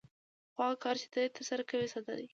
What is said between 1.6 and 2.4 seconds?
کوې ساده دی